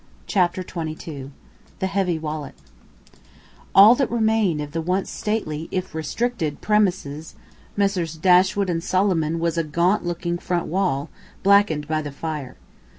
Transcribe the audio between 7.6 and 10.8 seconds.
of Messrs. Dashwood and Solomon was a gaunt looking front